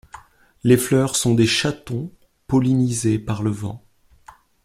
Les 0.63 0.77
fleurs 0.77 1.15
sont 1.15 1.35
des 1.35 1.45
chatons 1.45 2.11
pollinisés 2.47 3.19
par 3.19 3.43
le 3.43 3.51
vent. 3.51 3.85